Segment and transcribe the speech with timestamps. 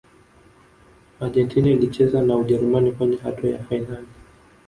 [1.19, 4.07] argentina ilicheza na ujerumani kwenye hatua ya fainali